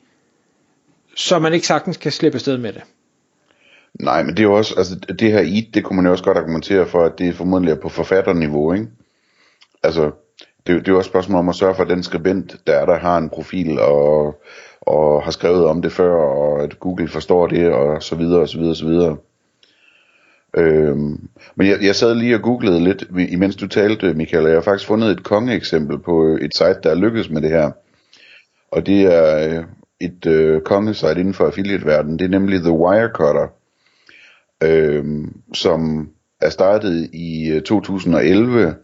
så 1.16 1.38
man 1.38 1.52
ikke 1.54 1.66
sagtens 1.66 1.96
kan 1.96 2.12
slippe 2.12 2.36
afsted 2.36 2.58
med 2.58 2.72
det. 2.72 2.82
Nej, 4.00 4.22
men 4.22 4.30
det 4.36 4.38
er 4.38 4.44
jo 4.44 4.54
også, 4.54 4.74
altså 4.78 4.94
det 4.94 5.32
her 5.32 5.40
i, 5.40 5.70
det 5.74 5.84
kunne 5.84 5.96
man 5.96 6.06
jo 6.06 6.12
også 6.12 6.24
godt 6.24 6.38
argumentere 6.38 6.86
for, 6.86 7.04
at 7.04 7.18
det 7.18 7.28
er 7.28 7.32
formodentlig 7.32 7.80
på 7.80 7.88
forfatterniveau, 7.88 8.72
ikke? 8.72 8.86
Altså, 9.82 10.10
det, 10.66 10.76
det 10.76 10.88
er 10.88 10.92
jo 10.92 10.98
også 10.98 11.08
et 11.08 11.12
spørgsmål 11.12 11.38
om 11.38 11.48
at 11.48 11.54
sørge 11.54 11.74
for, 11.74 11.82
at 11.82 11.90
den 11.90 12.02
skribent, 12.02 12.56
der 12.66 12.86
der 12.86 12.98
har 12.98 13.18
en 13.18 13.30
profil 13.30 13.78
og, 13.78 14.42
og 14.80 15.22
har 15.22 15.30
skrevet 15.30 15.66
om 15.66 15.82
det 15.82 15.92
før, 15.92 16.14
og 16.14 16.62
at 16.62 16.80
Google 16.80 17.08
forstår 17.08 17.46
det, 17.46 17.72
og 17.72 18.02
så 18.02 18.14
videre, 18.16 18.40
og 18.40 18.48
så 18.48 18.58
videre, 18.58 18.72
og 18.72 18.76
så 18.76 18.86
videre. 18.86 19.16
Øhm, 20.56 21.28
men 21.54 21.66
jeg, 21.66 21.78
jeg 21.82 21.94
sad 21.94 22.14
lige 22.14 22.34
og 22.34 22.42
googlede 22.42 22.84
lidt, 22.84 23.04
imens 23.28 23.56
du 23.56 23.68
talte, 23.68 24.14
Michael, 24.14 24.44
og 24.44 24.50
jeg 24.50 24.56
har 24.56 24.62
faktisk 24.62 24.88
fundet 24.88 25.10
et 25.10 25.24
kongeeksempel 25.24 25.98
på 25.98 26.22
et 26.40 26.56
site, 26.56 26.80
der 26.82 26.90
er 26.90 26.94
lykkedes 26.94 27.30
med 27.30 27.42
det 27.42 27.50
her. 27.50 27.70
Og 28.70 28.86
det 28.86 29.02
er 29.02 29.58
øh, 29.58 29.64
et 30.04 30.26
øh, 30.26 30.60
kongesite 30.60 31.20
inden 31.20 31.34
for 31.34 31.46
affiliate-verdenen. 31.46 32.18
Det 32.18 32.24
er 32.24 32.28
nemlig 32.28 32.60
The 32.60 32.72
Wirecutter, 32.72 33.48
øh, 34.62 35.04
som 35.54 36.08
er 36.40 36.50
startet 36.50 37.10
i 37.12 37.50
øh, 37.50 37.62
2011, 37.62 38.74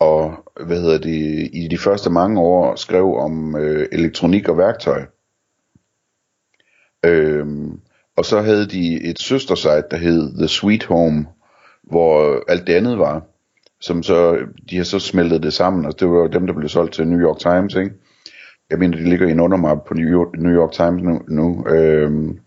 og 0.00 0.34
hvad 0.66 0.80
hedder 0.80 0.98
det, 0.98 1.50
i 1.52 1.68
de 1.70 1.78
første 1.78 2.10
mange 2.10 2.40
år 2.40 2.76
skrev 2.76 3.14
om 3.14 3.56
øh, 3.56 3.88
elektronik 3.92 4.48
og 4.48 4.58
værktøj. 4.58 5.04
Øh, 7.04 7.46
og 8.16 8.24
så 8.24 8.40
havde 8.40 8.66
de 8.66 9.04
et 9.04 9.18
søstersite, 9.18 9.84
der 9.90 9.96
hed 9.96 10.38
The 10.38 10.48
Sweet 10.48 10.84
Home, 10.84 11.26
hvor 11.82 12.42
alt 12.48 12.66
det 12.66 12.72
andet 12.72 12.98
var, 12.98 13.22
som 13.80 14.02
så, 14.02 14.38
de 14.70 14.76
har 14.76 14.84
så 14.84 14.98
smeltet 14.98 15.42
det 15.42 15.52
sammen, 15.52 15.86
og 15.86 16.00
det 16.00 16.08
var 16.08 16.26
dem, 16.26 16.46
der 16.46 16.54
blev 16.54 16.68
solgt 16.68 16.94
til 16.94 17.06
New 17.08 17.20
York 17.20 17.38
Times, 17.38 17.74
ikke? 17.74 17.90
Jeg 18.70 18.78
mener, 18.78 18.96
de 18.96 19.08
ligger 19.08 19.28
i 19.28 19.30
en 19.30 19.40
undermap 19.40 19.84
på 19.86 19.94
New 19.94 20.08
York, 20.08 20.28
New 20.38 20.52
York 20.52 20.72
Times 20.72 21.02
nu. 21.02 21.20
nu 21.28 21.66
øhm, 21.68 22.38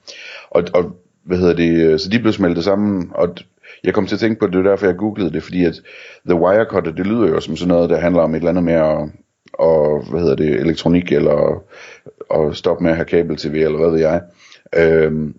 og, 0.49 0.63
og, 0.73 0.95
hvad 1.23 1.37
hedder 1.37 1.55
det, 1.55 1.85
øh, 1.85 1.99
så 1.99 2.09
de 2.09 2.19
blev 2.19 2.33
smeltet 2.33 2.63
sammen, 2.63 3.11
og 3.13 3.35
jeg 3.83 3.93
kom 3.93 4.07
til 4.07 4.15
at 4.15 4.19
tænke 4.19 4.39
på 4.39 4.45
det, 4.45 4.53
det 4.53 4.59
er 4.59 4.69
derfor 4.69 4.85
jeg 4.85 4.95
googlede 4.95 5.31
det, 5.31 5.43
fordi 5.43 5.65
at 5.65 5.81
The 6.25 6.39
Wirecutter, 6.39 6.91
det 6.91 7.07
lyder 7.07 7.27
jo 7.27 7.39
som 7.39 7.55
sådan 7.55 7.67
noget, 7.67 7.89
der 7.89 7.99
handler 7.99 8.21
om 8.21 8.31
et 8.31 8.37
eller 8.37 8.49
andet 8.49 8.63
med 8.63 8.73
at, 8.73 9.09
og 9.53 10.05
hvad 10.09 10.21
hedder 10.21 10.35
det, 10.35 10.59
elektronik, 10.59 11.11
eller 11.11 11.63
at 12.33 12.55
stoppe 12.55 12.83
med 12.83 12.91
at 12.91 12.97
have 12.97 13.05
kabel-tv, 13.05 13.53
eller 13.53 13.77
hvad 13.77 13.91
ved 13.91 13.99
jeg. 13.99 14.21
Øhm, 14.75 15.35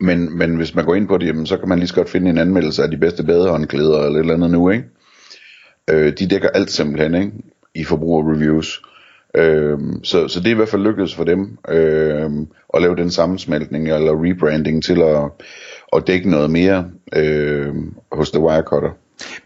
men, 0.00 0.38
men 0.38 0.56
hvis 0.56 0.74
man 0.74 0.84
går 0.84 0.94
ind 0.94 1.08
på 1.08 1.18
det, 1.18 1.26
jamen, 1.26 1.46
så 1.46 1.56
kan 1.56 1.68
man 1.68 1.78
lige 1.78 1.88
så 1.88 1.94
godt 1.94 2.10
finde 2.10 2.30
en 2.30 2.38
anmeldelse 2.38 2.82
af 2.82 2.90
de 2.90 2.96
bedste 2.96 3.24
badehåndklæder, 3.24 3.98
eller 3.98 4.18
et 4.18 4.20
eller 4.20 4.34
andet 4.34 4.50
nu, 4.50 4.70
ikke? 4.70 4.84
Øh, 5.90 6.12
de 6.18 6.28
dækker 6.28 6.48
alt 6.48 6.70
simpelthen, 6.70 7.14
ikke? 7.14 7.32
I 7.74 7.84
forbrugerreviews. 7.84 8.82
Øhm, 9.36 10.04
så, 10.04 10.28
så 10.28 10.40
det 10.40 10.46
er 10.46 10.50
i 10.50 10.54
hvert 10.54 10.68
fald 10.68 10.82
lykkedes 10.82 11.14
for 11.14 11.24
dem 11.24 11.58
øhm, 11.68 12.48
at 12.74 12.82
lave 12.82 12.96
den 12.96 13.10
sammensmeltning 13.10 13.88
eller 13.92 14.24
rebranding 14.24 14.84
til 14.84 15.02
at, 15.02 15.22
at 15.96 16.06
dække 16.06 16.30
noget 16.30 16.50
mere 16.50 16.90
øhm, 17.16 17.94
hos 18.12 18.30
The 18.30 18.40
Wirecutter. 18.40 18.90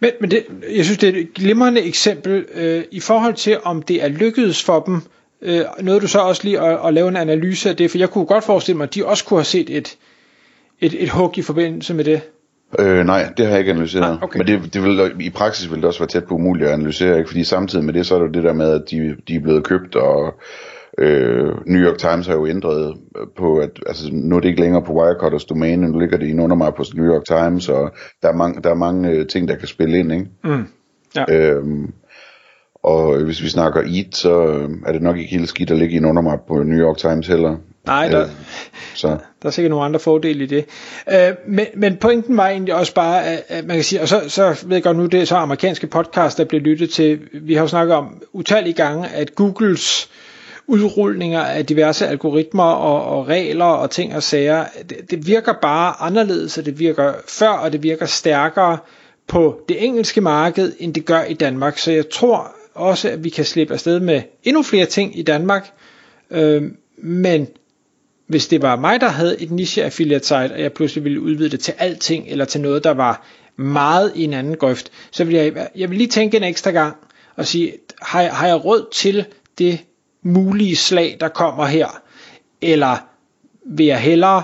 Men, 0.00 0.10
men 0.20 0.30
det, 0.30 0.44
jeg 0.76 0.84
synes, 0.84 0.98
det 0.98 1.08
er 1.08 1.20
et 1.20 1.34
glimrende 1.34 1.80
eksempel 1.80 2.46
øh, 2.54 2.84
i 2.90 3.00
forhold 3.00 3.34
til, 3.34 3.58
om 3.62 3.82
det 3.82 4.04
er 4.04 4.08
lykkedes 4.08 4.64
for 4.64 4.80
dem. 4.80 5.00
Øh, 5.42 5.64
noget 5.80 6.02
du 6.02 6.08
så 6.08 6.18
også 6.18 6.44
lige 6.44 6.60
at, 6.60 6.86
at 6.86 6.94
lave 6.94 7.08
en 7.08 7.16
analyse 7.16 7.68
af 7.68 7.76
det, 7.76 7.90
for 7.90 7.98
jeg 7.98 8.10
kunne 8.10 8.26
godt 8.26 8.44
forestille 8.44 8.76
mig, 8.76 8.84
at 8.84 8.94
de 8.94 9.06
også 9.06 9.24
kunne 9.24 9.38
have 9.38 9.44
set 9.44 9.76
et, 9.76 9.96
et, 10.80 11.02
et 11.02 11.10
hug 11.10 11.38
i 11.38 11.42
forbindelse 11.42 11.94
med 11.94 12.04
det. 12.04 12.20
Øh, 12.78 13.04
nej, 13.06 13.32
det 13.36 13.44
har 13.44 13.52
jeg 13.52 13.58
ikke 13.58 13.70
analyseret. 13.70 14.12
Ah, 14.12 14.22
okay. 14.22 14.38
Men 14.38 14.46
det, 14.46 14.74
det 14.74 14.82
vil, 14.82 15.12
i 15.20 15.30
praksis 15.30 15.70
vil 15.70 15.78
det 15.78 15.84
også 15.84 16.00
være 16.00 16.08
tæt 16.08 16.24
på 16.24 16.34
umuligt 16.34 16.68
at 16.68 16.74
analysere, 16.74 17.18
ikke? 17.18 17.28
fordi 17.28 17.44
samtidig 17.44 17.84
med 17.84 17.94
det, 17.94 18.06
så 18.06 18.14
er 18.14 18.22
det 18.22 18.34
det 18.34 18.42
der 18.42 18.52
med, 18.52 18.70
at 18.70 18.82
de, 18.90 19.16
de 19.28 19.34
er 19.34 19.40
blevet 19.40 19.64
købt, 19.64 19.96
og 19.96 20.34
øh, 20.98 21.66
New 21.66 21.80
York 21.80 21.98
Times 21.98 22.26
har 22.26 22.34
jo 22.34 22.46
ændret 22.46 22.96
på, 23.36 23.56
at 23.56 23.70
altså, 23.86 24.10
nu 24.12 24.36
er 24.36 24.40
det 24.40 24.48
ikke 24.48 24.60
længere 24.60 24.82
på 24.82 24.92
Wirecutters 24.92 25.44
domæne, 25.44 25.88
nu 25.88 25.98
ligger 25.98 26.16
det 26.18 26.28
i 26.28 26.38
under 26.38 26.56
mig 26.56 26.74
på 26.74 26.84
New 26.94 27.06
York 27.06 27.24
Times, 27.24 27.68
og 27.68 27.94
der 28.22 28.28
er 28.28 28.36
mange, 28.36 28.62
der 28.62 28.70
er 28.70 28.74
mange 28.74 29.10
øh, 29.10 29.26
ting, 29.26 29.48
der 29.48 29.56
kan 29.56 29.68
spille 29.68 29.98
ind. 29.98 30.12
Ikke? 30.12 30.26
Mm. 30.44 30.66
Ja. 31.16 31.24
Øhm, 31.28 31.92
og 32.82 33.24
hvis 33.24 33.42
vi 33.42 33.48
snakker 33.48 33.80
EAT, 33.80 34.16
så 34.16 34.46
øh, 34.46 34.70
er 34.86 34.92
det 34.92 35.02
nok 35.02 35.18
ikke 35.18 35.30
helt 35.30 35.48
skidt 35.48 35.70
at 35.70 35.78
ligge 35.78 35.94
i 35.94 35.98
en 35.98 36.04
undermap 36.04 36.38
på 36.48 36.62
New 36.62 36.78
York 36.78 36.96
Times 36.96 37.26
heller. 37.26 37.56
Nej, 37.86 38.08
der, 38.08 38.22
Øh, 38.22 38.28
så. 38.94 39.08
der 39.08 39.48
er 39.48 39.50
sikkert 39.50 39.70
nogle 39.70 39.84
andre 39.84 40.00
fordele 40.00 40.44
i 40.44 40.46
det. 40.46 40.64
Øh, 41.12 41.34
men, 41.46 41.66
men 41.74 41.96
pointen 41.96 42.36
var 42.36 42.48
egentlig 42.48 42.74
også 42.74 42.94
bare, 42.94 43.24
at, 43.26 43.42
at 43.48 43.66
man 43.66 43.76
kan 43.76 43.84
sige, 43.84 44.00
og 44.02 44.08
så, 44.08 44.22
så 44.28 44.56
ved 44.66 44.76
jeg 44.76 44.82
godt 44.82 44.96
nu, 44.96 45.06
det 45.06 45.20
er 45.20 45.24
så 45.24 45.36
amerikanske 45.36 45.86
podcast, 45.86 46.38
der 46.38 46.44
bliver 46.44 46.62
lyttet 46.62 46.90
til. 46.90 47.20
Vi 47.32 47.54
har 47.54 47.60
jo 47.60 47.68
snakket 47.68 47.96
om 47.96 48.22
utallige 48.32 48.74
gange, 48.74 49.08
at 49.08 49.34
Googles 49.34 50.08
udrulninger 50.66 51.40
af 51.40 51.66
diverse 51.66 52.06
algoritmer 52.06 52.64
og, 52.64 53.18
og 53.18 53.28
regler 53.28 53.64
og 53.64 53.90
ting 53.90 54.14
og 54.16 54.22
sager, 54.22 54.64
det, 54.90 55.10
det 55.10 55.26
virker 55.26 55.52
bare 55.62 55.94
anderledes, 56.00 56.58
og 56.58 56.64
det 56.66 56.78
virker 56.78 57.12
før, 57.28 57.48
og 57.48 57.72
det 57.72 57.82
virker 57.82 58.06
stærkere 58.06 58.78
på 59.26 59.60
det 59.68 59.84
engelske 59.84 60.20
marked, 60.20 60.72
end 60.78 60.94
det 60.94 61.04
gør 61.04 61.22
i 61.22 61.34
Danmark. 61.34 61.78
Så 61.78 61.92
jeg 61.92 62.08
tror 62.10 62.52
også, 62.74 63.08
at 63.10 63.24
vi 63.24 63.28
kan 63.28 63.44
slippe 63.44 63.74
afsted 63.74 64.00
med 64.00 64.22
endnu 64.44 64.62
flere 64.62 64.86
ting 64.86 65.18
i 65.18 65.22
Danmark, 65.22 65.70
øh, 66.30 66.62
men 66.96 67.48
hvis 68.32 68.46
det 68.48 68.62
var 68.62 68.76
mig, 68.76 69.00
der 69.00 69.08
havde 69.08 69.42
et 69.42 69.50
niche 69.50 69.84
affiliate 69.84 70.24
site, 70.26 70.52
og 70.54 70.60
jeg 70.60 70.72
pludselig 70.72 71.04
ville 71.04 71.20
udvide 71.20 71.48
det 71.50 71.60
til 71.60 71.74
alting, 71.78 72.24
eller 72.28 72.44
til 72.44 72.60
noget, 72.60 72.84
der 72.84 72.90
var 72.90 73.26
meget 73.56 74.12
i 74.14 74.24
en 74.24 74.32
anden 74.34 74.56
grøft, 74.56 74.90
så 75.10 75.24
ville 75.24 75.40
jeg, 75.40 75.68
jeg 75.76 75.90
vil 75.90 75.98
lige 75.98 76.08
tænke 76.08 76.36
en 76.36 76.42
ekstra 76.42 76.70
gang, 76.70 76.96
og 77.36 77.46
sige, 77.46 77.72
har, 78.02 78.22
jeg- 78.22 78.32
har 78.34 78.46
jeg 78.46 78.64
råd 78.64 78.86
til 78.92 79.24
det 79.58 79.78
mulige 80.22 80.76
slag, 80.76 81.16
der 81.20 81.28
kommer 81.28 81.66
her, 81.66 82.02
eller 82.60 82.96
vil 83.66 83.86
jeg 83.86 84.00
hellere, 84.00 84.42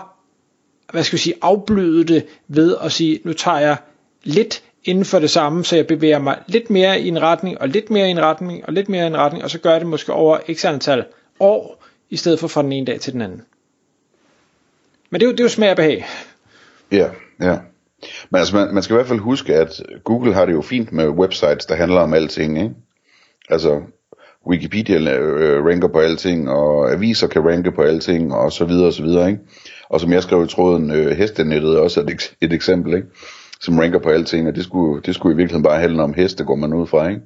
hvad 0.92 1.02
skal 1.02 1.16
jeg 1.16 1.20
sige, 1.20 1.34
afbløde 1.42 2.04
det 2.04 2.26
ved 2.48 2.76
at 2.82 2.92
sige, 2.92 3.20
nu 3.24 3.32
tager 3.32 3.58
jeg 3.58 3.76
lidt 4.24 4.62
inden 4.84 5.04
for 5.04 5.18
det 5.18 5.30
samme, 5.30 5.64
så 5.64 5.76
jeg 5.76 5.86
bevæger 5.86 6.18
mig 6.18 6.38
lidt 6.46 6.70
mere 6.70 7.00
i 7.00 7.08
en 7.08 7.22
retning, 7.22 7.60
og 7.60 7.68
lidt 7.68 7.90
mere 7.90 8.08
i 8.08 8.10
en 8.10 8.20
retning, 8.20 8.64
og 8.66 8.72
lidt 8.72 8.88
mere 8.88 9.04
i 9.04 9.06
en 9.06 9.16
retning, 9.16 9.44
og 9.44 9.50
så 9.50 9.58
gør 9.58 9.70
jeg 9.70 9.80
det 9.80 9.88
måske 9.88 10.12
over 10.12 10.38
x 10.54 10.64
antal 10.64 11.04
år, 11.40 11.84
i 12.10 12.16
stedet 12.16 12.38
for 12.40 12.48
fra 12.48 12.62
den 12.62 12.72
ene 12.72 12.86
dag 12.86 13.00
til 13.00 13.12
den 13.12 13.22
anden. 13.22 13.42
Men 15.10 15.20
det 15.20 15.26
er 15.26 15.28
jo, 15.28 15.32
det 15.32 15.40
er 15.40 15.44
jo 15.44 15.48
smag 15.48 15.70
og 15.70 15.76
behag. 15.76 16.04
Ja, 16.92 17.08
ja. 17.40 17.58
Men 18.30 18.38
altså, 18.38 18.56
man, 18.56 18.74
man 18.74 18.82
skal 18.82 18.94
i 18.94 18.96
hvert 18.96 19.06
fald 19.06 19.18
huske, 19.18 19.54
at 19.54 19.82
Google 20.04 20.34
har 20.34 20.46
det 20.46 20.52
jo 20.52 20.62
fint 20.62 20.92
med 20.92 21.08
websites, 21.08 21.66
der 21.66 21.74
handler 21.74 22.00
om 22.00 22.14
alting, 22.14 22.58
ikke? 22.58 22.74
Altså, 23.50 23.80
Wikipedia 24.46 25.18
øh, 25.18 25.58
øh 25.58 25.64
ranker 25.64 25.88
på 25.88 25.98
alting, 25.98 26.50
og 26.50 26.92
aviser 26.92 27.26
kan 27.26 27.44
ranke 27.44 27.72
på 27.72 27.82
alting, 27.82 28.34
og 28.34 28.52
så 28.52 28.64
videre, 28.64 28.86
og 28.86 28.92
så 28.92 29.02
videre, 29.02 29.28
ikke? 29.28 29.40
Og 29.88 30.00
som 30.00 30.12
jeg 30.12 30.22
skrev 30.22 30.44
i 30.44 30.48
tråden, 30.48 30.90
øh, 30.90 31.16
hestenettet 31.16 31.74
er 31.74 31.80
også 31.80 32.00
et, 32.00 32.34
et 32.40 32.52
eksempel, 32.52 32.94
ikke? 32.94 33.08
Som 33.60 33.78
ranker 33.78 33.98
på 33.98 34.08
alting, 34.08 34.48
og 34.48 34.54
det 34.54 34.64
skulle, 34.64 35.02
det 35.02 35.14
skulle 35.14 35.34
i 35.34 35.36
virkeligheden 35.36 35.64
bare 35.64 35.80
handle 35.80 36.02
om 36.02 36.14
heste, 36.14 36.44
går 36.44 36.56
man 36.56 36.74
ud 36.74 36.86
fra, 36.86 37.08
ikke? 37.08 37.20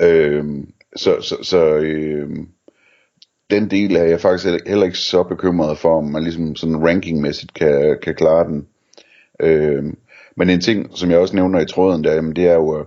Øh, 0.00 0.44
så, 0.96 1.20
så, 1.20 1.36
så 1.42 1.76
øh, 1.76 2.28
den 3.50 3.70
del 3.70 3.96
er 3.96 4.04
jeg 4.04 4.20
faktisk 4.20 4.44
heller- 4.66 4.86
ikke 4.86 4.98
så 4.98 5.22
bekymret 5.22 5.78
for, 5.78 5.98
om 5.98 6.04
man 6.04 6.22
ligesom 6.22 6.56
sådan 6.56 6.86
rankingmæssigt 6.86 7.54
kan, 7.54 7.98
kan 8.02 8.14
klare 8.14 8.44
den. 8.44 8.66
Øhm, 9.40 9.98
men 10.36 10.50
en 10.50 10.60
ting, 10.60 10.90
som 10.94 11.10
jeg 11.10 11.18
også 11.18 11.36
nævner 11.36 11.60
i 11.60 11.66
tråden, 11.66 12.04
der, 12.04 12.14
jamen, 12.14 12.36
det 12.36 12.46
er 12.46 12.54
jo, 12.54 12.78
øh, 12.78 12.84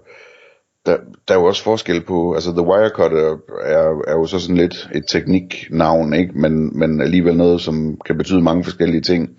der, 0.85 0.97
der 1.27 1.33
er 1.33 1.39
jo 1.39 1.45
også 1.45 1.63
forskel 1.63 2.01
på, 2.01 2.33
altså 2.33 2.51
The 2.51 2.61
Wirecutter 2.61 3.37
er, 3.63 4.01
er 4.07 4.11
jo 4.11 4.25
så 4.25 4.39
sådan 4.39 4.57
lidt 4.57 4.89
et 4.95 5.03
tekniknavn, 5.11 6.13
ikke? 6.13 6.39
Men, 6.39 6.79
men 6.79 7.01
alligevel 7.01 7.37
noget, 7.37 7.61
som 7.61 7.97
kan 8.05 8.17
betyde 8.17 8.41
mange 8.41 8.63
forskellige 8.63 9.01
ting. 9.01 9.29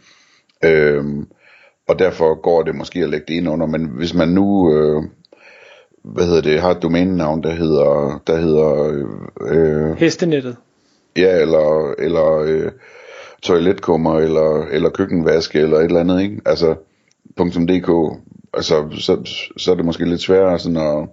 Øhm, 0.65 1.27
og 1.89 1.99
derfor 1.99 2.41
går 2.43 2.63
det 2.63 2.75
måske 2.75 3.01
at 3.01 3.11
lægge 3.11 3.27
det 3.29 3.35
ind 3.35 3.49
under, 3.49 3.67
men 3.67 3.87
hvis 3.87 4.15
man 4.15 4.29
nu, 4.29 4.75
øh, 4.75 5.03
hvad 6.05 6.25
hedder 6.25 6.43
det, 6.43 6.61
har 6.61 6.71
et 6.71 6.83
domænenavn, 6.83 7.43
der 7.43 7.51
hedder, 7.51 8.23
der 8.27 8.37
hedder 8.37 8.85
øh, 9.41 9.91
øh 9.91 9.97
Hestenettet. 9.97 10.57
Ja, 11.17 11.41
eller, 11.41 11.95
eller 11.99 12.39
øh, 12.39 12.73
toiletkummer, 13.43 14.19
eller, 14.19 14.67
eller 14.71 14.91
køkkenvaske, 14.91 15.59
eller 15.59 15.77
et 15.77 15.85
eller 15.85 16.01
andet, 16.01 16.23
ikke? 16.23 16.41
Altså, 16.47 16.75
.dk, 17.39 18.21
altså, 18.55 18.89
så, 18.99 19.33
så 19.57 19.71
er 19.71 19.75
det 19.75 19.85
måske 19.85 20.05
lidt 20.05 20.21
sværere 20.21 20.59
sådan 20.59 20.77
at, 20.77 21.09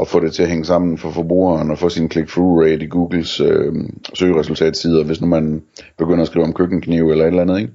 at 0.00 0.08
få 0.08 0.20
det 0.20 0.32
til 0.32 0.42
at 0.42 0.48
hænge 0.48 0.64
sammen 0.64 0.98
for 0.98 1.10
forbrugeren, 1.10 1.70
og 1.70 1.78
få 1.78 1.88
sin 1.88 2.10
click-through 2.10 2.62
rate 2.62 2.84
i 2.84 2.88
Googles 2.88 3.40
øh, 3.40 3.74
søgeresultatsider, 4.14 5.04
hvis 5.04 5.20
nu 5.20 5.26
man 5.26 5.62
begynder 5.98 6.22
at 6.22 6.28
skrive 6.28 6.44
om 6.44 6.52
køkkenkniv, 6.52 7.10
eller 7.10 7.24
et 7.24 7.28
eller 7.28 7.42
andet, 7.42 7.58
ikke? 7.60 7.72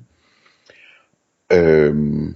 Øhm, 1.54 2.36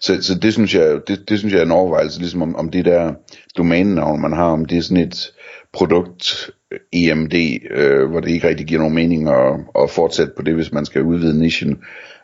så, 0.00 0.22
så 0.22 0.38
det 0.38 0.52
synes 0.52 0.74
jeg, 0.74 1.00
det, 1.08 1.28
det 1.28 1.38
synes 1.38 1.54
jeg 1.54 1.60
er 1.60 1.64
en 1.64 1.72
overvejelse, 1.72 2.20
ligesom 2.20 2.42
om, 2.42 2.56
om 2.56 2.68
det 2.70 2.84
der 2.84 3.14
domænenavn, 3.56 4.20
man 4.20 4.32
har, 4.32 4.44
om 4.44 4.64
det 4.64 4.78
er 4.78 4.82
sådan 4.82 5.04
et 5.04 5.32
produkt 5.74 6.50
øh, 6.72 6.78
EMD, 6.92 7.34
øh, 7.70 8.10
hvor 8.10 8.20
det 8.20 8.30
ikke 8.30 8.48
rigtig 8.48 8.66
giver 8.66 8.80
nogen 8.80 8.94
mening 8.94 9.28
at, 9.28 9.60
at 9.82 9.90
fortsætte 9.90 10.32
på 10.36 10.42
det, 10.42 10.54
hvis 10.54 10.72
man 10.72 10.86
skal 10.86 11.02
udvide 11.02 11.38
nichen, 11.38 11.78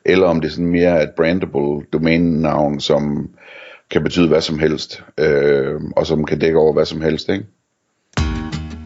eller 0.05 0.27
om 0.27 0.41
det 0.41 0.49
er 0.49 0.53
sådan 0.53 0.71
mere 0.71 1.03
et 1.03 1.11
brandable 1.17 1.87
domænenavn, 1.93 2.81
som 2.81 3.31
kan 3.91 4.03
betyde 4.03 4.29
hvad 4.29 4.41
som 4.41 4.59
helst, 4.59 5.03
øh, 5.19 5.81
og 5.97 6.07
som 6.07 6.25
kan 6.25 6.39
dække 6.39 6.59
over 6.59 6.73
hvad 6.73 6.85
som 6.85 7.01
helst, 7.01 7.29
ikke? 7.29 7.45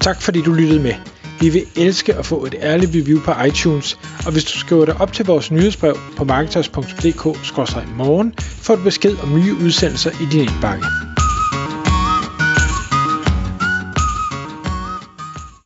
Tak 0.01 0.21
fordi 0.21 0.43
du 0.43 0.53
lyttede 0.53 0.83
med. 0.83 0.95
Vi 1.41 1.49
vil 1.49 1.63
elske 1.77 2.15
at 2.15 2.27
få 2.27 2.45
et 2.45 2.55
ærligt 2.63 2.91
review 2.95 3.21
på 3.21 3.33
iTunes, 3.47 3.99
og 4.27 4.33
hvis 4.33 4.45
du 4.45 4.59
skriver 4.59 4.85
dig 4.85 5.01
op 5.01 5.13
til 5.13 5.27
vores 5.27 5.51
nyhedsbrev 5.51 5.97
på 6.17 6.25
marketers.dk-morgen, 6.25 8.35
får 8.39 8.77
du 8.77 8.83
besked 8.83 9.17
om 9.23 9.35
nye 9.35 9.55
udsendelser 9.65 10.11
i 10.11 10.27
din 10.33 10.41
indbakke. 10.41 11.04